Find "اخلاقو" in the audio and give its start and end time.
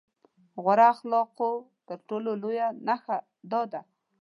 0.93-1.51